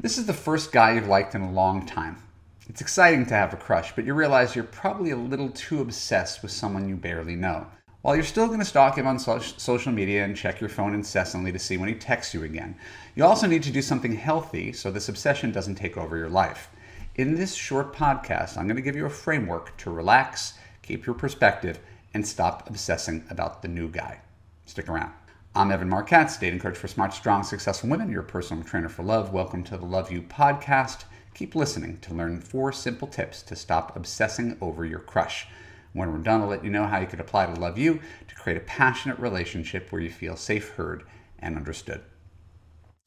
This 0.00 0.16
is 0.16 0.26
the 0.26 0.32
first 0.32 0.70
guy 0.70 0.92
you've 0.92 1.08
liked 1.08 1.34
in 1.34 1.42
a 1.42 1.50
long 1.50 1.84
time. 1.84 2.22
It's 2.68 2.80
exciting 2.80 3.26
to 3.26 3.34
have 3.34 3.52
a 3.52 3.56
crush, 3.56 3.96
but 3.96 4.04
you 4.04 4.14
realize 4.14 4.54
you're 4.54 4.62
probably 4.62 5.10
a 5.10 5.16
little 5.16 5.48
too 5.50 5.80
obsessed 5.80 6.40
with 6.40 6.52
someone 6.52 6.88
you 6.88 6.94
barely 6.94 7.34
know. 7.34 7.66
While 8.02 8.14
you're 8.14 8.22
still 8.22 8.46
going 8.46 8.60
to 8.60 8.64
stalk 8.64 8.96
him 8.96 9.08
on 9.08 9.18
so- 9.18 9.40
social 9.40 9.90
media 9.90 10.24
and 10.24 10.36
check 10.36 10.60
your 10.60 10.70
phone 10.70 10.94
incessantly 10.94 11.50
to 11.50 11.58
see 11.58 11.76
when 11.78 11.88
he 11.88 11.96
texts 11.96 12.32
you 12.32 12.44
again, 12.44 12.76
you 13.16 13.24
also 13.24 13.48
need 13.48 13.64
to 13.64 13.72
do 13.72 13.82
something 13.82 14.14
healthy 14.14 14.72
so 14.72 14.92
this 14.92 15.08
obsession 15.08 15.50
doesn't 15.50 15.74
take 15.74 15.96
over 15.96 16.16
your 16.16 16.28
life. 16.28 16.70
In 17.16 17.34
this 17.34 17.54
short 17.54 17.92
podcast, 17.92 18.56
I'm 18.56 18.68
going 18.68 18.76
to 18.76 18.82
give 18.82 18.94
you 18.94 19.06
a 19.06 19.10
framework 19.10 19.76
to 19.78 19.90
relax, 19.90 20.54
keep 20.80 21.06
your 21.06 21.16
perspective, 21.16 21.80
and 22.14 22.24
stop 22.24 22.70
obsessing 22.70 23.24
about 23.30 23.62
the 23.62 23.68
new 23.68 23.88
guy. 23.88 24.20
Stick 24.64 24.88
around. 24.88 25.12
I'm 25.58 25.72
Evan 25.72 25.88
Marc 25.88 26.06
Katz, 26.06 26.36
dating 26.36 26.60
coach 26.60 26.78
for 26.78 26.86
smart, 26.86 27.12
strong, 27.12 27.42
successful 27.42 27.90
women, 27.90 28.12
your 28.12 28.22
personal 28.22 28.62
trainer 28.62 28.88
for 28.88 29.02
love. 29.02 29.32
Welcome 29.32 29.64
to 29.64 29.76
the 29.76 29.84
Love 29.84 30.12
U 30.12 30.22
podcast. 30.22 31.02
Keep 31.34 31.56
listening 31.56 31.98
to 32.02 32.14
learn 32.14 32.40
four 32.40 32.70
simple 32.70 33.08
tips 33.08 33.42
to 33.42 33.56
stop 33.56 33.96
obsessing 33.96 34.56
over 34.60 34.84
your 34.84 35.00
crush. 35.00 35.48
When 35.94 36.12
we're 36.12 36.18
done, 36.18 36.42
I'll 36.42 36.46
let 36.46 36.62
you 36.62 36.70
know 36.70 36.86
how 36.86 37.00
you 37.00 37.08
could 37.08 37.18
apply 37.18 37.46
to 37.46 37.60
Love 37.60 37.76
U 37.76 37.98
to 38.28 38.34
create 38.36 38.56
a 38.56 38.60
passionate 38.66 39.18
relationship 39.18 39.90
where 39.90 40.00
you 40.00 40.10
feel 40.10 40.36
safe, 40.36 40.68
heard, 40.76 41.02
and 41.40 41.56
understood. 41.56 42.02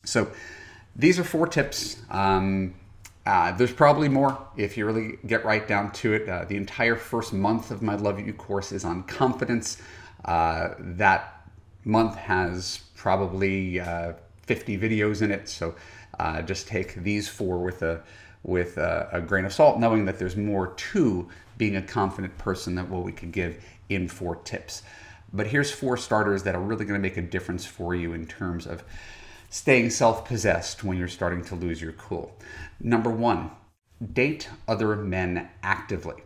So, 0.04 0.30
these 0.94 1.20
are 1.20 1.24
four 1.24 1.48
tips. 1.48 2.02
Um, 2.10 2.76
uh, 3.26 3.54
there's 3.54 3.72
probably 3.72 4.10
more 4.10 4.46
if 4.58 4.76
you 4.76 4.86
really 4.86 5.20
get 5.26 5.46
right 5.46 5.66
down 5.66 5.94
to 5.94 6.12
it. 6.16 6.28
Uh, 6.28 6.44
the 6.44 6.58
entire 6.58 6.98
first 6.98 7.32
month 7.32 7.72
of 7.72 7.82
my 7.82 7.96
Love 7.96 8.20
U 8.20 8.34
course 8.34 8.74
is 8.74 8.84
on 8.84 9.04
confidence. 9.04 9.82
Uh, 10.26 10.72
that 10.78 11.41
month 11.84 12.16
has 12.16 12.82
probably 12.96 13.80
uh, 13.80 14.14
50 14.44 14.78
videos 14.78 15.22
in 15.22 15.32
it. 15.32 15.50
So 15.50 15.76
uh, 16.20 16.42
just 16.42 16.68
take 16.68 16.96
these 16.96 17.28
four 17.28 17.60
with 17.60 17.82
a 17.82 18.04
with 18.44 18.78
a, 18.78 19.08
a, 19.12 19.22
grain 19.22 19.46
of 19.46 19.54
salt, 19.54 19.80
knowing 19.80 20.06
that 20.06 20.18
there's 20.18 20.36
more 20.36 20.74
to 20.74 21.30
being 21.60 21.76
a 21.76 21.82
confident 21.82 22.36
person 22.40 22.74
than 22.74 22.90
what 22.90 23.04
we 23.04 23.12
could 23.12 23.32
give 23.32 23.64
in 23.88 24.08
four 24.08 24.36
tips. 24.38 24.82
But 25.32 25.46
here's 25.46 25.70
four 25.72 25.96
starters 25.96 26.42
that 26.44 26.56
are 26.56 26.60
really 26.60 26.86
going 26.86 27.00
to 27.00 27.08
make 27.08 27.18
a 27.18 27.22
difference 27.22 27.68
for 27.68 27.94
you 27.94 28.14
in 28.14 28.26
terms 28.26 28.66
of 28.66 28.84
staying 29.52 29.92
self-possessed 29.92 30.84
when 30.84 30.98
you're 30.98 31.08
starting 31.08 31.44
to 31.46 31.56
lose 31.56 31.80
your 31.80 31.92
cool. 31.94 32.36
Number 32.80 33.12
one, 33.12 33.52
date 34.14 34.50
other 34.68 34.96
men 34.96 35.50
actively. 35.62 36.24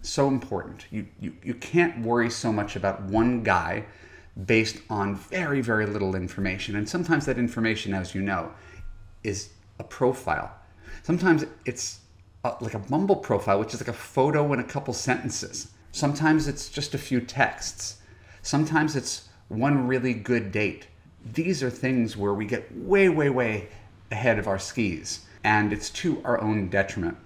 So 0.00 0.28
important. 0.28 0.86
You, 0.90 1.06
you, 1.20 1.34
you 1.44 1.54
can't 1.54 2.00
worry 2.00 2.30
so 2.30 2.52
much 2.52 2.74
about 2.74 3.02
one 3.02 3.42
guy 3.42 3.84
based 4.46 4.78
on 4.88 5.14
very, 5.14 5.60
very 5.60 5.86
little 5.86 6.14
information. 6.14 6.76
And 6.76 6.88
sometimes 6.88 7.26
that 7.26 7.38
information, 7.38 7.92
as 7.92 8.14
you 8.14 8.22
know, 8.22 8.52
is 9.22 9.50
a 9.78 9.84
profile. 9.84 10.50
Sometimes 11.02 11.44
it's 11.64 12.00
a, 12.44 12.54
like 12.60 12.74
a 12.74 12.78
Bumble 12.78 13.16
profile, 13.16 13.60
which 13.60 13.74
is 13.74 13.80
like 13.80 13.88
a 13.88 13.92
photo 13.92 14.52
and 14.52 14.60
a 14.60 14.64
couple 14.64 14.94
sentences. 14.94 15.72
Sometimes 15.92 16.48
it's 16.48 16.68
just 16.68 16.94
a 16.94 16.98
few 16.98 17.20
texts. 17.20 17.98
Sometimes 18.40 18.96
it's 18.96 19.28
one 19.48 19.86
really 19.86 20.14
good 20.14 20.50
date. 20.50 20.86
These 21.34 21.62
are 21.62 21.70
things 21.70 22.16
where 22.16 22.34
we 22.34 22.46
get 22.46 22.74
way, 22.76 23.08
way, 23.08 23.28
way 23.28 23.68
ahead 24.10 24.38
of 24.38 24.48
our 24.48 24.58
skis, 24.58 25.20
and 25.44 25.72
it's 25.72 25.90
to 25.90 26.20
our 26.24 26.40
own 26.40 26.68
detriment. 26.68 27.16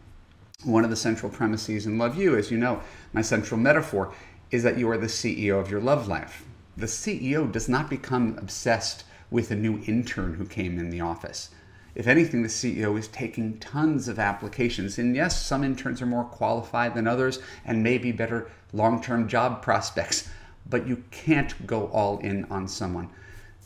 One 0.65 0.85
of 0.85 0.91
the 0.91 0.97
central 0.97 1.31
premises 1.31 1.87
in 1.87 1.99
Love 1.99 2.17
U, 2.17 2.37
as 2.37 2.51
you 2.51 2.59
know, 2.59 2.83
my 3.13 3.23
central 3.23 3.59
metaphor 3.59 4.13
is 4.51 4.63
that 4.65 4.79
you 4.79 4.91
are 4.91 4.99
the 4.99 5.07
CEO 5.07 5.61
of 5.61 5.71
your 5.71 5.81
love 5.81 6.09
life 6.09 6.45
the 6.77 6.87
CEO 6.87 7.51
does 7.51 7.69
not 7.69 7.89
become 7.89 8.37
obsessed 8.39 9.05
with 9.31 9.51
a 9.51 9.57
new 9.57 9.83
intern 9.87 10.35
who 10.35 10.45
came 10.45 10.79
in 10.79 10.91
the 10.91 11.01
office. 11.01 11.51
If 11.95 12.07
anything, 12.07 12.43
the 12.43 12.49
CEO 12.49 12.99
is 12.99 13.09
taking 13.09 13.59
tons 13.59 14.07
of 14.07 14.19
applications. 14.19 14.99
And 14.99 15.17
yes, 15.17 15.45
some 15.45 15.65
interns 15.65 16.03
are 16.03 16.07
more 16.07 16.25
qualified 16.25 16.95
than 16.95 17.09
others 17.09 17.41
and 17.65 17.83
maybe 17.83 18.13
better 18.13 18.51
long 18.75 19.03
term 19.03 19.29
job 19.29 19.63
prospects, 19.63 20.29
but 20.69 20.87
you 20.87 21.03
can't 21.11 21.67
go 21.67 21.87
all 21.87 22.19
in 22.19 22.45
on 22.51 22.69
someone. 22.69 23.09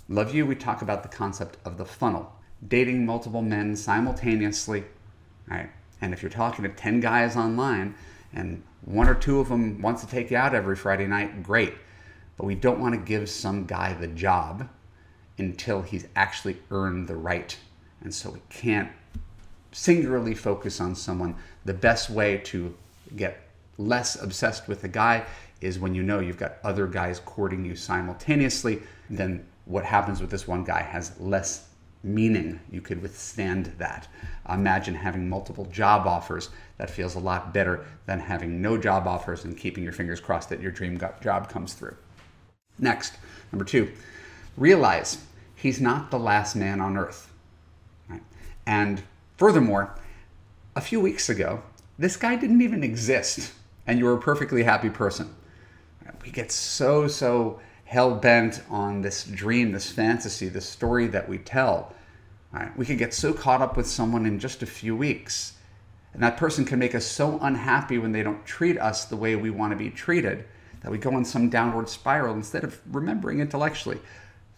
Love 0.08 0.32
U, 0.32 0.46
we 0.46 0.54
talk 0.54 0.82
about 0.82 1.02
the 1.02 1.08
concept 1.08 1.56
of 1.64 1.76
the 1.76 1.84
funnel 1.84 2.32
dating 2.68 3.06
multiple 3.06 3.42
men 3.42 3.74
simultaneously. 3.74 4.84
Right? 5.48 5.70
And 6.00 6.12
if 6.12 6.22
you're 6.22 6.30
talking 6.30 6.62
to 6.62 6.68
10 6.68 7.00
guys 7.00 7.36
online 7.36 7.94
and 8.32 8.62
one 8.84 9.08
or 9.08 9.14
two 9.14 9.40
of 9.40 9.48
them 9.48 9.80
wants 9.82 10.02
to 10.02 10.08
take 10.08 10.30
you 10.30 10.36
out 10.36 10.54
every 10.54 10.76
Friday 10.76 11.06
night, 11.06 11.42
great 11.42 11.74
but 12.40 12.46
we 12.46 12.54
don't 12.54 12.80
want 12.80 12.94
to 12.94 12.98
give 12.98 13.28
some 13.28 13.66
guy 13.66 13.92
the 13.92 14.06
job 14.06 14.66
until 15.36 15.82
he's 15.82 16.06
actually 16.16 16.56
earned 16.70 17.06
the 17.06 17.14
right. 17.14 17.54
And 18.00 18.14
so 18.14 18.30
we 18.30 18.40
can't 18.48 18.88
singularly 19.72 20.34
focus 20.34 20.80
on 20.80 20.94
someone. 20.94 21.36
The 21.66 21.74
best 21.74 22.08
way 22.08 22.38
to 22.44 22.74
get 23.14 23.42
less 23.76 24.22
obsessed 24.22 24.68
with 24.68 24.84
a 24.84 24.88
guy 24.88 25.26
is 25.60 25.78
when 25.78 25.94
you 25.94 26.02
know 26.02 26.20
you've 26.20 26.38
got 26.38 26.54
other 26.64 26.86
guys 26.86 27.20
courting 27.20 27.62
you 27.62 27.76
simultaneously, 27.76 28.80
then 29.10 29.46
what 29.66 29.84
happens 29.84 30.22
with 30.22 30.30
this 30.30 30.48
one 30.48 30.64
guy 30.64 30.80
has 30.80 31.20
less 31.20 31.68
meaning. 32.02 32.58
You 32.70 32.80
could 32.80 33.02
withstand 33.02 33.66
that. 33.76 34.08
Imagine 34.48 34.94
having 34.94 35.28
multiple 35.28 35.66
job 35.66 36.06
offers. 36.06 36.48
That 36.78 36.88
feels 36.88 37.16
a 37.16 37.20
lot 37.20 37.52
better 37.52 37.84
than 38.06 38.18
having 38.18 38.62
no 38.62 38.78
job 38.78 39.06
offers 39.06 39.44
and 39.44 39.58
keeping 39.58 39.84
your 39.84 39.92
fingers 39.92 40.20
crossed 40.20 40.48
that 40.48 40.62
your 40.62 40.72
dream 40.72 40.98
job 41.20 41.50
comes 41.50 41.74
through. 41.74 41.94
Next, 42.80 43.16
number 43.52 43.64
two, 43.64 43.92
realize 44.56 45.18
he's 45.54 45.80
not 45.80 46.10
the 46.10 46.18
last 46.18 46.56
man 46.56 46.80
on 46.80 46.96
earth. 46.96 47.30
Right? 48.08 48.22
And 48.66 49.02
furthermore, 49.36 49.94
a 50.74 50.80
few 50.80 51.00
weeks 51.00 51.28
ago, 51.28 51.62
this 51.98 52.16
guy 52.16 52.36
didn't 52.36 52.62
even 52.62 52.82
exist, 52.82 53.52
and 53.86 53.98
you 53.98 54.06
were 54.06 54.14
a 54.14 54.20
perfectly 54.20 54.62
happy 54.62 54.88
person. 54.88 55.34
We 56.22 56.30
get 56.30 56.52
so, 56.52 57.08
so 57.08 57.60
hell 57.84 58.14
bent 58.14 58.62
on 58.70 59.02
this 59.02 59.24
dream, 59.24 59.72
this 59.72 59.90
fantasy, 59.90 60.48
this 60.48 60.66
story 60.66 61.06
that 61.08 61.28
we 61.28 61.38
tell. 61.38 61.94
Right? 62.52 62.76
We 62.76 62.86
can 62.86 62.96
get 62.96 63.14
so 63.14 63.32
caught 63.32 63.62
up 63.62 63.76
with 63.76 63.86
someone 63.86 64.26
in 64.26 64.38
just 64.38 64.62
a 64.62 64.66
few 64.66 64.96
weeks. 64.96 65.54
And 66.12 66.22
that 66.22 66.36
person 66.36 66.64
can 66.64 66.78
make 66.78 66.94
us 66.94 67.06
so 67.06 67.38
unhappy 67.40 67.98
when 67.98 68.12
they 68.12 68.22
don't 68.22 68.44
treat 68.44 68.78
us 68.78 69.04
the 69.04 69.16
way 69.16 69.36
we 69.36 69.50
want 69.50 69.72
to 69.72 69.76
be 69.76 69.90
treated 69.90 70.44
that 70.80 70.90
we 70.90 70.98
go 70.98 71.14
on 71.14 71.24
some 71.24 71.50
downward 71.50 71.88
spiral 71.88 72.34
instead 72.34 72.64
of 72.64 72.80
remembering 72.94 73.40
intellectually. 73.40 73.98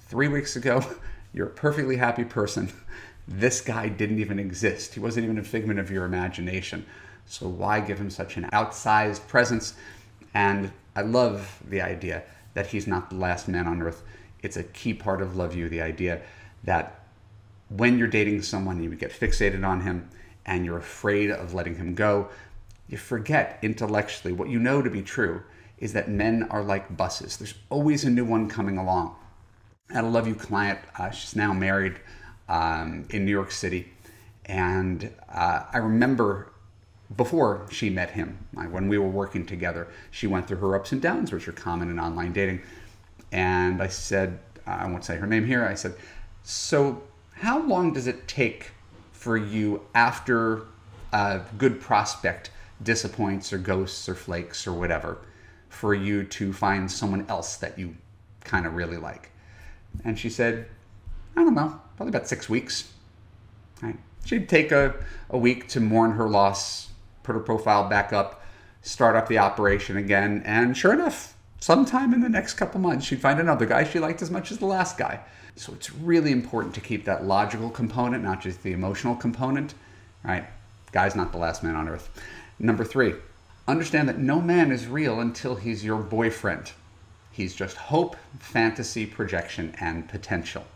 Three 0.06 0.28
weeks 0.28 0.56
ago, 0.56 0.84
you're 1.32 1.48
a 1.48 1.50
perfectly 1.50 1.96
happy 1.96 2.24
person. 2.24 2.72
This 3.26 3.60
guy 3.60 3.88
didn't 3.88 4.18
even 4.18 4.38
exist. 4.38 4.94
He 4.94 5.00
wasn't 5.00 5.24
even 5.24 5.38
a 5.38 5.44
figment 5.44 5.78
of 5.78 5.90
your 5.90 6.04
imagination. 6.04 6.84
So 7.26 7.48
why 7.48 7.80
give 7.80 7.98
him 7.98 8.10
such 8.10 8.36
an 8.36 8.44
outsized 8.52 9.26
presence? 9.28 9.74
And 10.34 10.70
I 10.94 11.02
love 11.02 11.62
the 11.68 11.80
idea 11.80 12.24
that 12.54 12.66
he's 12.66 12.86
not 12.86 13.10
the 13.10 13.16
last 13.16 13.48
man 13.48 13.66
on 13.66 13.80
earth. 13.80 14.02
It's 14.42 14.56
a 14.56 14.64
key 14.64 14.92
part 14.92 15.22
of 15.22 15.36
Love 15.36 15.54
U, 15.54 15.68
the 15.68 15.82
idea 15.82 16.20
that 16.64 17.00
when 17.68 17.96
you're 17.96 18.08
dating 18.08 18.42
someone, 18.42 18.82
you 18.82 18.94
get 18.94 19.12
fixated 19.12 19.66
on 19.66 19.80
him 19.80 20.08
and 20.44 20.64
you're 20.64 20.78
afraid 20.78 21.30
of 21.30 21.54
letting 21.54 21.76
him 21.76 21.94
go. 21.94 22.28
You 22.88 22.98
forget 22.98 23.58
intellectually 23.62 24.34
what 24.34 24.50
you 24.50 24.58
know 24.58 24.82
to 24.82 24.90
be 24.90 25.02
true 25.02 25.42
is 25.82 25.92
that 25.94 26.08
men 26.08 26.44
are 26.44 26.62
like 26.62 26.96
buses. 26.96 27.36
There's 27.36 27.54
always 27.68 28.04
a 28.04 28.10
new 28.10 28.24
one 28.24 28.48
coming 28.48 28.78
along. 28.78 29.16
I 29.90 29.94
had 29.94 30.04
a 30.04 30.06
Love 30.06 30.28
U 30.28 30.34
client. 30.36 30.78
Uh, 30.96 31.10
she's 31.10 31.34
now 31.34 31.52
married 31.52 31.96
um, 32.48 33.04
in 33.10 33.24
New 33.24 33.32
York 33.32 33.50
City. 33.50 33.88
And 34.46 35.12
uh, 35.28 35.64
I 35.72 35.78
remember 35.78 36.52
before 37.16 37.66
she 37.68 37.90
met 37.90 38.12
him, 38.12 38.38
when 38.70 38.86
we 38.86 38.96
were 38.96 39.08
working 39.08 39.44
together, 39.44 39.88
she 40.12 40.28
went 40.28 40.46
through 40.46 40.58
her 40.58 40.76
ups 40.76 40.92
and 40.92 41.02
downs, 41.02 41.32
which 41.32 41.48
are 41.48 41.52
common 41.52 41.90
in 41.90 41.98
online 41.98 42.32
dating. 42.32 42.62
And 43.32 43.82
I 43.82 43.88
said, 43.88 44.38
I 44.64 44.86
won't 44.86 45.04
say 45.04 45.16
her 45.16 45.26
name 45.26 45.44
here, 45.44 45.66
I 45.66 45.74
said, 45.74 45.96
So, 46.44 47.02
how 47.34 47.60
long 47.60 47.92
does 47.92 48.06
it 48.06 48.28
take 48.28 48.70
for 49.10 49.36
you 49.36 49.82
after 49.96 50.62
a 51.12 51.40
good 51.58 51.80
prospect 51.80 52.50
disappoints 52.84 53.52
or 53.52 53.58
ghosts 53.58 54.08
or 54.08 54.14
flakes 54.14 54.64
or 54.64 54.72
whatever? 54.72 55.18
For 55.72 55.94
you 55.94 56.22
to 56.22 56.52
find 56.52 56.90
someone 56.90 57.26
else 57.28 57.56
that 57.56 57.78
you 57.78 57.96
kind 58.44 58.66
of 58.66 58.74
really 58.74 58.98
like? 58.98 59.30
And 60.04 60.18
she 60.18 60.28
said, 60.28 60.66
I 61.36 61.42
don't 61.42 61.54
know, 61.54 61.80
probably 61.96 62.10
about 62.10 62.28
six 62.28 62.48
weeks. 62.48 62.92
Right? 63.82 63.96
She'd 64.24 64.48
take 64.48 64.70
a, 64.70 64.94
a 65.30 65.38
week 65.38 65.68
to 65.68 65.80
mourn 65.80 66.12
her 66.12 66.28
loss, 66.28 66.90
put 67.22 67.34
her 67.34 67.40
profile 67.40 67.88
back 67.88 68.12
up, 68.12 68.42
start 68.82 69.16
up 69.16 69.28
the 69.28 69.38
operation 69.38 69.96
again, 69.96 70.42
and 70.44 70.76
sure 70.76 70.92
enough, 70.92 71.36
sometime 71.58 72.12
in 72.12 72.20
the 72.20 72.28
next 72.28 72.54
couple 72.54 72.80
months, 72.80 73.06
she'd 73.06 73.20
find 73.20 73.40
another 73.40 73.66
guy 73.66 73.84
she 73.84 73.98
liked 73.98 74.22
as 74.22 74.30
much 74.30 74.52
as 74.52 74.58
the 74.58 74.66
last 74.66 74.98
guy. 74.98 75.20
So 75.56 75.72
it's 75.72 75.92
really 75.92 76.32
important 76.32 76.74
to 76.74 76.80
keep 76.80 77.04
that 77.06 77.24
logical 77.24 77.70
component, 77.70 78.22
not 78.22 78.40
just 78.40 78.62
the 78.62 78.72
emotional 78.72 79.14
component, 79.14 79.74
right? 80.22 80.44
Guy's 80.92 81.16
not 81.16 81.32
the 81.32 81.38
last 81.38 81.62
man 81.62 81.74
on 81.74 81.88
earth. 81.88 82.10
Number 82.58 82.84
three, 82.84 83.14
Understand 83.72 84.06
that 84.10 84.18
no 84.18 84.38
man 84.38 84.70
is 84.70 84.86
real 84.86 85.18
until 85.18 85.54
he's 85.54 85.82
your 85.82 86.02
boyfriend. 86.02 86.72
He's 87.30 87.54
just 87.54 87.74
hope, 87.74 88.16
fantasy, 88.38 89.06
projection, 89.06 89.74
and 89.80 90.06
potential. 90.06 90.66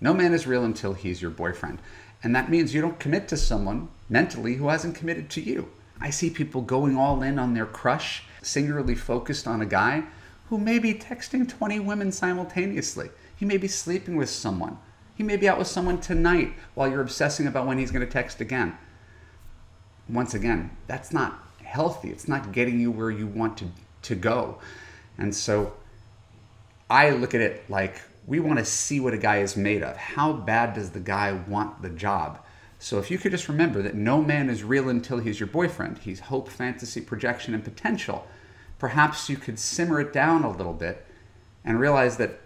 No 0.00 0.14
man 0.14 0.32
is 0.32 0.46
real 0.46 0.64
until 0.64 0.94
he's 0.94 1.20
your 1.20 1.30
boyfriend. 1.30 1.80
And 2.22 2.34
that 2.34 2.48
means 2.48 2.72
you 2.72 2.80
don't 2.80 2.98
commit 2.98 3.28
to 3.28 3.36
someone 3.36 3.90
mentally 4.08 4.54
who 4.54 4.68
hasn't 4.68 4.94
committed 4.94 5.28
to 5.30 5.42
you. 5.42 5.70
I 6.00 6.08
see 6.08 6.30
people 6.30 6.62
going 6.62 6.96
all 6.96 7.20
in 7.20 7.38
on 7.38 7.52
their 7.52 7.66
crush, 7.66 8.22
singularly 8.40 8.94
focused 8.94 9.46
on 9.46 9.60
a 9.60 9.66
guy 9.66 10.04
who 10.48 10.56
may 10.56 10.78
be 10.78 10.94
texting 10.94 11.46
20 11.46 11.78
women 11.80 12.10
simultaneously. 12.10 13.10
He 13.36 13.44
may 13.44 13.58
be 13.58 13.68
sleeping 13.68 14.16
with 14.16 14.30
someone. 14.30 14.78
He 15.14 15.22
may 15.22 15.36
be 15.36 15.46
out 15.46 15.58
with 15.58 15.68
someone 15.68 16.00
tonight 16.00 16.54
while 16.72 16.88
you're 16.88 17.02
obsessing 17.02 17.46
about 17.46 17.66
when 17.66 17.76
he's 17.76 17.90
going 17.90 18.06
to 18.06 18.10
text 18.10 18.40
again. 18.40 18.78
Once 20.08 20.32
again, 20.32 20.70
that's 20.86 21.12
not 21.12 21.43
healthy. 21.74 22.10
It's 22.10 22.28
not 22.28 22.52
getting 22.52 22.78
you 22.78 22.92
where 22.92 23.10
you 23.10 23.26
want 23.26 23.58
to, 23.58 23.66
to 24.02 24.14
go. 24.14 24.58
And 25.18 25.34
so 25.34 25.74
I 26.88 27.10
look 27.10 27.34
at 27.34 27.40
it 27.40 27.68
like 27.68 28.00
we 28.28 28.38
want 28.38 28.60
to 28.60 28.64
see 28.64 29.00
what 29.00 29.12
a 29.12 29.18
guy 29.18 29.38
is 29.38 29.56
made 29.56 29.82
of. 29.82 29.96
How 29.96 30.32
bad 30.32 30.74
does 30.74 30.90
the 30.90 31.00
guy 31.00 31.32
want 31.32 31.82
the 31.82 31.90
job? 31.90 32.38
So 32.78 32.98
if 32.98 33.10
you 33.10 33.18
could 33.18 33.32
just 33.32 33.48
remember 33.48 33.82
that 33.82 33.96
no 33.96 34.22
man 34.22 34.48
is 34.48 34.62
real 34.62 34.88
until 34.88 35.18
he's 35.18 35.40
your 35.40 35.48
boyfriend, 35.48 35.98
he's 35.98 36.20
hope, 36.20 36.48
fantasy, 36.48 37.00
projection, 37.00 37.54
and 37.54 37.64
potential. 37.64 38.24
Perhaps 38.78 39.28
you 39.28 39.36
could 39.36 39.58
simmer 39.58 40.00
it 40.00 40.12
down 40.12 40.44
a 40.44 40.50
little 40.50 40.72
bit 40.72 41.04
and 41.64 41.80
realize 41.80 42.18
that 42.18 42.38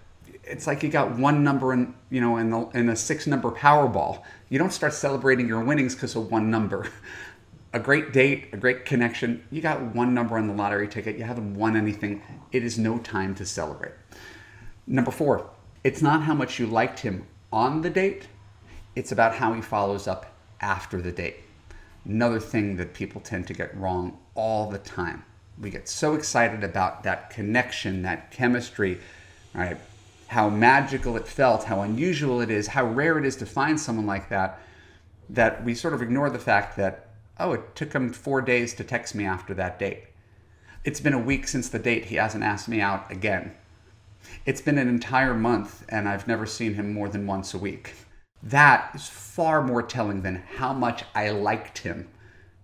it's 0.42 0.66
like 0.66 0.82
you 0.82 0.88
got 0.88 1.18
one 1.18 1.44
number 1.44 1.72
in 1.74 1.94
you 2.10 2.20
know 2.20 2.38
in, 2.38 2.48
the, 2.50 2.60
in 2.68 2.88
a 2.88 2.96
six 2.96 3.26
number 3.26 3.50
Powerball. 3.50 4.22
You 4.48 4.58
don't 4.58 4.72
start 4.72 4.94
celebrating 4.94 5.46
your 5.46 5.60
winnings 5.60 5.94
because 5.94 6.16
of 6.16 6.30
one 6.30 6.50
number. 6.50 6.88
a 7.72 7.78
great 7.78 8.12
date, 8.12 8.48
a 8.52 8.56
great 8.56 8.84
connection. 8.84 9.44
You 9.50 9.60
got 9.60 9.94
one 9.94 10.14
number 10.14 10.38
on 10.38 10.46
the 10.46 10.54
lottery 10.54 10.88
ticket. 10.88 11.18
You 11.18 11.24
haven't 11.24 11.54
won 11.54 11.76
anything. 11.76 12.22
It 12.52 12.64
is 12.64 12.78
no 12.78 12.98
time 12.98 13.34
to 13.36 13.46
celebrate. 13.46 13.92
Number 14.86 15.10
four, 15.10 15.50
it's 15.84 16.00
not 16.00 16.22
how 16.22 16.34
much 16.34 16.58
you 16.58 16.66
liked 16.66 17.00
him 17.00 17.26
on 17.52 17.82
the 17.82 17.90
date, 17.90 18.28
it's 18.94 19.12
about 19.12 19.34
how 19.34 19.52
he 19.52 19.62
follows 19.62 20.06
up 20.06 20.34
after 20.60 21.00
the 21.00 21.12
date. 21.12 21.36
Another 22.04 22.40
thing 22.40 22.76
that 22.76 22.94
people 22.94 23.20
tend 23.20 23.46
to 23.46 23.54
get 23.54 23.76
wrong 23.76 24.18
all 24.34 24.70
the 24.70 24.78
time. 24.78 25.24
We 25.60 25.70
get 25.70 25.88
so 25.88 26.14
excited 26.14 26.62
about 26.62 27.02
that 27.04 27.30
connection, 27.30 28.02
that 28.02 28.30
chemistry, 28.30 28.98
right? 29.54 29.78
How 30.26 30.48
magical 30.48 31.16
it 31.16 31.26
felt, 31.26 31.64
how 31.64 31.82
unusual 31.82 32.40
it 32.40 32.50
is, 32.50 32.66
how 32.66 32.86
rare 32.86 33.18
it 33.18 33.24
is 33.24 33.36
to 33.36 33.46
find 33.46 33.80
someone 33.80 34.06
like 34.06 34.28
that, 34.28 34.60
that 35.30 35.64
we 35.64 35.74
sort 35.74 35.94
of 35.94 36.02
ignore 36.02 36.30
the 36.30 36.38
fact 36.38 36.76
that, 36.76 37.07
oh, 37.38 37.52
it 37.52 37.76
took 37.76 37.92
him 37.92 38.12
four 38.12 38.40
days 38.40 38.74
to 38.74 38.84
text 38.84 39.14
me 39.14 39.24
after 39.24 39.54
that 39.54 39.78
date. 39.78 40.04
It's 40.84 41.00
been 41.00 41.12
a 41.12 41.18
week 41.18 41.48
since 41.48 41.68
the 41.68 41.78
date, 41.78 42.06
he 42.06 42.16
hasn't 42.16 42.44
asked 42.44 42.68
me 42.68 42.80
out 42.80 43.10
again. 43.10 43.54
It's 44.46 44.60
been 44.60 44.78
an 44.78 44.88
entire 44.88 45.34
month 45.34 45.84
and 45.88 46.08
I've 46.08 46.26
never 46.26 46.46
seen 46.46 46.74
him 46.74 46.92
more 46.92 47.08
than 47.08 47.26
once 47.26 47.54
a 47.54 47.58
week. 47.58 47.94
That 48.42 48.90
is 48.94 49.08
far 49.08 49.62
more 49.62 49.82
telling 49.82 50.22
than 50.22 50.42
how 50.56 50.72
much 50.72 51.04
I 51.14 51.30
liked 51.30 51.78
him, 51.78 52.08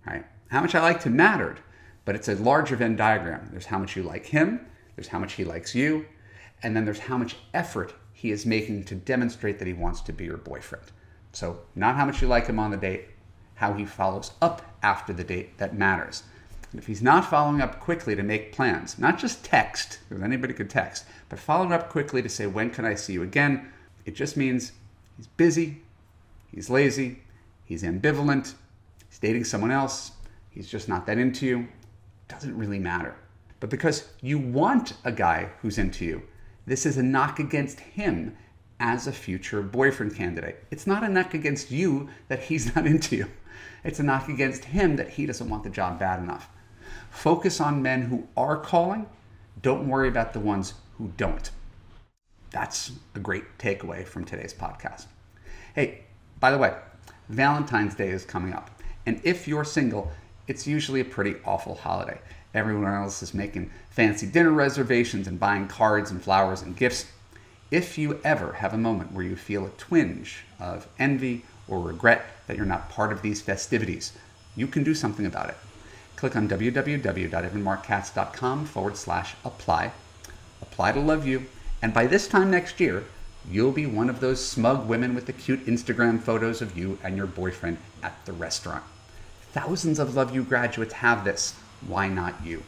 right? 0.06 0.24
How 0.48 0.60
much 0.60 0.74
I 0.74 0.80
liked 0.80 1.04
him 1.04 1.16
mattered, 1.16 1.60
but 2.04 2.14
it's 2.14 2.28
a 2.28 2.36
larger 2.36 2.76
Venn 2.76 2.96
diagram. 2.96 3.48
There's 3.50 3.66
how 3.66 3.78
much 3.78 3.96
you 3.96 4.02
like 4.02 4.26
him, 4.26 4.66
there's 4.94 5.08
how 5.08 5.18
much 5.18 5.32
he 5.32 5.44
likes 5.44 5.74
you, 5.74 6.06
and 6.62 6.76
then 6.76 6.84
there's 6.84 7.00
how 7.00 7.18
much 7.18 7.36
effort 7.52 7.94
he 8.12 8.30
is 8.30 8.46
making 8.46 8.84
to 8.84 8.94
demonstrate 8.94 9.58
that 9.58 9.66
he 9.66 9.74
wants 9.74 10.00
to 10.02 10.12
be 10.12 10.24
your 10.24 10.36
boyfriend. 10.36 10.86
So, 11.32 11.60
not 11.74 11.96
how 11.96 12.06
much 12.06 12.22
you 12.22 12.28
like 12.28 12.46
him 12.46 12.60
on 12.60 12.70
the 12.70 12.76
date, 12.76 13.08
how 13.54 13.72
he 13.74 13.84
follows 13.84 14.32
up 14.42 14.62
after 14.82 15.12
the 15.12 15.24
date 15.24 15.58
that 15.58 15.76
matters. 15.76 16.24
And 16.72 16.80
if 16.80 16.86
he's 16.86 17.02
not 17.02 17.30
following 17.30 17.60
up 17.60 17.78
quickly 17.78 18.16
to 18.16 18.22
make 18.22 18.52
plans, 18.52 18.98
not 18.98 19.18
just 19.18 19.44
text, 19.44 20.00
because 20.08 20.22
anybody 20.24 20.52
could 20.52 20.68
text, 20.68 21.04
but 21.28 21.38
following 21.38 21.72
up 21.72 21.88
quickly 21.88 22.20
to 22.20 22.28
say, 22.28 22.46
when 22.46 22.70
can 22.70 22.84
I 22.84 22.96
see 22.96 23.12
you 23.12 23.22
again? 23.22 23.70
It 24.04 24.14
just 24.14 24.36
means 24.36 24.72
he's 25.16 25.28
busy, 25.28 25.82
he's 26.50 26.68
lazy, 26.68 27.20
he's 27.64 27.84
ambivalent, 27.84 28.54
he's 29.08 29.18
dating 29.20 29.44
someone 29.44 29.70
else, 29.70 30.12
he's 30.50 30.68
just 30.68 30.88
not 30.88 31.06
that 31.06 31.18
into 31.18 31.46
you. 31.46 31.60
It 31.60 32.28
doesn't 32.28 32.58
really 32.58 32.80
matter. 32.80 33.14
But 33.60 33.70
because 33.70 34.08
you 34.20 34.38
want 34.38 34.94
a 35.04 35.12
guy 35.12 35.50
who's 35.62 35.78
into 35.78 36.04
you, 36.04 36.22
this 36.66 36.84
is 36.84 36.96
a 36.96 37.02
knock 37.02 37.38
against 37.38 37.80
him 37.80 38.36
as 38.80 39.06
a 39.06 39.12
future 39.12 39.62
boyfriend 39.62 40.14
candidate. 40.14 40.64
It's 40.70 40.86
not 40.86 41.04
a 41.04 41.08
knock 41.08 41.34
against 41.34 41.70
you 41.70 42.08
that 42.28 42.44
he's 42.44 42.74
not 42.76 42.86
into 42.86 43.16
you. 43.16 43.26
It's 43.84 44.00
a 44.00 44.02
knock 44.02 44.28
against 44.28 44.64
him 44.64 44.96
that 44.96 45.10
he 45.10 45.26
doesn't 45.26 45.48
want 45.48 45.62
the 45.62 45.70
job 45.70 45.98
bad 45.98 46.20
enough. 46.20 46.48
Focus 47.10 47.60
on 47.60 47.82
men 47.82 48.02
who 48.02 48.26
are 48.36 48.56
calling. 48.56 49.06
Don't 49.62 49.88
worry 49.88 50.08
about 50.08 50.32
the 50.32 50.40
ones 50.40 50.74
who 50.98 51.12
don't. 51.16 51.50
That's 52.50 52.92
a 53.14 53.18
great 53.18 53.58
takeaway 53.58 54.06
from 54.06 54.24
today's 54.24 54.54
podcast. 54.54 55.06
Hey, 55.74 56.04
by 56.40 56.50
the 56.50 56.58
way, 56.58 56.74
Valentine's 57.28 57.94
Day 57.94 58.10
is 58.10 58.24
coming 58.24 58.52
up. 58.52 58.70
And 59.06 59.20
if 59.24 59.46
you're 59.48 59.64
single, 59.64 60.10
it's 60.46 60.66
usually 60.66 61.00
a 61.00 61.04
pretty 61.04 61.36
awful 61.44 61.74
holiday. 61.74 62.20
Everyone 62.54 62.92
else 62.92 63.22
is 63.22 63.34
making 63.34 63.70
fancy 63.90 64.26
dinner 64.26 64.52
reservations 64.52 65.26
and 65.26 65.40
buying 65.40 65.66
cards 65.66 66.10
and 66.10 66.22
flowers 66.22 66.62
and 66.62 66.76
gifts. 66.76 67.06
If 67.70 67.96
you 67.96 68.20
ever 68.22 68.54
have 68.54 68.74
a 68.74 68.78
moment 68.78 69.12
where 69.12 69.24
you 69.24 69.36
feel 69.36 69.66
a 69.66 69.70
twinge 69.70 70.44
of 70.60 70.86
envy 70.98 71.44
or 71.66 71.80
regret 71.80 72.26
that 72.46 72.56
you're 72.56 72.66
not 72.66 72.90
part 72.90 73.10
of 73.10 73.22
these 73.22 73.40
festivities, 73.40 74.12
you 74.54 74.66
can 74.66 74.84
do 74.84 74.94
something 74.94 75.26
about 75.26 75.48
it. 75.48 75.56
Click 76.16 76.36
on 76.36 76.48
www.evanmarckatz.com 76.48 78.66
forward 78.66 78.96
slash 78.96 79.34
apply. 79.44 79.92
Apply 80.62 80.92
to 80.92 81.00
Love 81.00 81.26
U. 81.26 81.44
And 81.82 81.92
by 81.92 82.06
this 82.06 82.28
time 82.28 82.50
next 82.50 82.80
year, 82.80 83.04
you'll 83.50 83.72
be 83.72 83.86
one 83.86 84.08
of 84.08 84.20
those 84.20 84.42
smug 84.44 84.88
women 84.88 85.14
with 85.14 85.26
the 85.26 85.32
cute 85.32 85.66
Instagram 85.66 86.20
photos 86.20 86.62
of 86.62 86.78
you 86.78 86.98
and 87.02 87.16
your 87.16 87.26
boyfriend 87.26 87.78
at 88.02 88.24
the 88.24 88.32
restaurant. 88.32 88.84
Thousands 89.52 89.98
of 89.98 90.14
Love 90.14 90.34
U 90.34 90.44
graduates 90.44 90.94
have 90.94 91.24
this. 91.24 91.54
Why 91.86 92.08
not 92.08 92.34
you? 92.44 92.62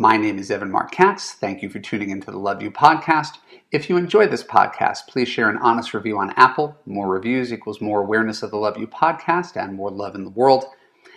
My 0.00 0.16
name 0.16 0.38
is 0.38 0.52
Evan 0.52 0.70
Marc 0.70 0.92
Katz. 0.92 1.32
Thank 1.32 1.60
you 1.60 1.68
for 1.68 1.80
tuning 1.80 2.10
into 2.10 2.30
the 2.30 2.38
Love 2.38 2.62
U 2.62 2.70
podcast. 2.70 3.38
If 3.72 3.90
you 3.90 3.96
enjoyed 3.96 4.30
this 4.30 4.44
podcast, 4.44 5.08
please 5.08 5.28
share 5.28 5.50
an 5.50 5.56
honest 5.56 5.92
review 5.92 6.18
on 6.18 6.30
Apple. 6.36 6.78
More 6.86 7.08
reviews 7.08 7.52
equals 7.52 7.80
more 7.80 8.00
awareness 8.00 8.44
of 8.44 8.52
the 8.52 8.58
Love 8.58 8.78
U 8.78 8.86
podcast 8.86 9.60
and 9.60 9.74
more 9.74 9.90
love 9.90 10.14
in 10.14 10.22
the 10.22 10.30
world. 10.30 10.66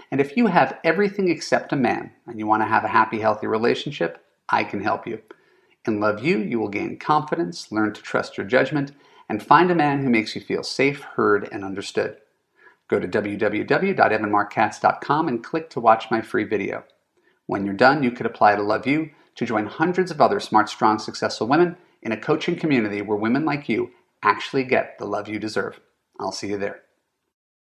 And 0.09 0.19
if 0.19 0.35
you 0.35 0.47
have 0.47 0.79
everything 0.83 1.29
except 1.29 1.71
a 1.71 1.75
man 1.75 2.11
and 2.25 2.39
you 2.39 2.47
want 2.47 2.63
to 2.63 2.67
have 2.67 2.83
a 2.83 2.87
happy, 2.87 3.19
healthy 3.19 3.45
relationship, 3.45 4.25
I 4.49 4.63
can 4.63 4.81
help 4.81 5.05
you. 5.05 5.21
In 5.85 5.99
Love 5.99 6.23
U, 6.23 6.39
you 6.39 6.59
will 6.59 6.67
gain 6.67 6.97
confidence, 6.97 7.71
learn 7.71 7.93
to 7.93 8.01
trust 8.01 8.35
your 8.35 8.47
judgment, 8.47 8.93
and 9.29 9.43
find 9.43 9.69
a 9.69 9.75
man 9.75 10.01
who 10.01 10.09
makes 10.09 10.33
you 10.33 10.41
feel 10.41 10.63
safe, 10.63 11.03
heard, 11.03 11.47
and 11.51 11.63
understood. 11.63 12.17
Go 12.87 12.99
to 12.99 13.07
www.evanmarckatz.com 13.07 15.27
and 15.27 15.43
click 15.43 15.69
to 15.69 15.79
watch 15.79 16.09
my 16.09 16.21
free 16.21 16.45
video. 16.45 16.83
When 17.51 17.65
you're 17.65 17.73
done, 17.73 18.01
you 18.01 18.11
could 18.11 18.25
apply 18.25 18.55
to 18.55 18.61
Love 18.63 18.87
U 18.87 19.09
to 19.35 19.45
join 19.45 19.65
hundreds 19.65 20.09
of 20.09 20.21
other 20.21 20.39
smart, 20.39 20.69
strong, 20.69 20.99
successful 20.99 21.47
women 21.47 21.75
in 22.01 22.13
a 22.13 22.17
coaching 22.17 22.55
community 22.55 23.01
where 23.01 23.17
women 23.17 23.43
like 23.43 23.67
you 23.67 23.91
actually 24.23 24.63
get 24.63 24.97
the 24.97 25.05
love 25.05 25.27
you 25.27 25.37
deserve. 25.37 25.81
I'll 26.17 26.31
see 26.31 26.47
you 26.47 26.57
there. 26.57 26.83